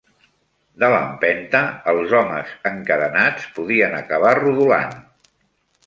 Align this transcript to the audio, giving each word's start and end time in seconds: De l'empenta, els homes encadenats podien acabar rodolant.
De 0.83 0.87
l'empenta, 0.93 1.61
els 1.93 2.15
homes 2.21 2.55
encadenats 2.73 3.47
podien 3.59 3.97
acabar 4.03 4.37
rodolant. 4.43 5.03